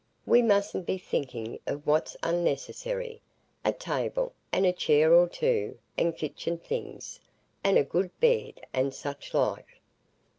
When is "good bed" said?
7.83-8.65